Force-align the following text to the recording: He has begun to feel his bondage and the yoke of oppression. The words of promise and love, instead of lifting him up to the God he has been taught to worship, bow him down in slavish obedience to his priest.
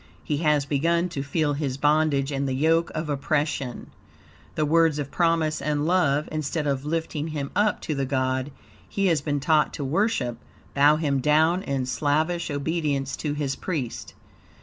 He 0.23 0.37
has 0.37 0.65
begun 0.65 1.09
to 1.09 1.21
feel 1.21 1.53
his 1.53 1.77
bondage 1.77 2.31
and 2.31 2.47
the 2.47 2.55
yoke 2.55 2.89
of 2.95 3.07
oppression. 3.07 3.91
The 4.55 4.65
words 4.65 4.97
of 4.97 5.11
promise 5.11 5.61
and 5.61 5.85
love, 5.85 6.27
instead 6.31 6.65
of 6.65 6.85
lifting 6.85 7.27
him 7.27 7.51
up 7.55 7.81
to 7.81 7.93
the 7.93 8.07
God 8.07 8.49
he 8.89 9.05
has 9.05 9.21
been 9.21 9.39
taught 9.39 9.75
to 9.75 9.85
worship, 9.85 10.39
bow 10.73 10.95
him 10.95 11.19
down 11.19 11.61
in 11.61 11.85
slavish 11.85 12.49
obedience 12.49 13.15
to 13.17 13.33
his 13.33 13.55
priest. 13.55 14.15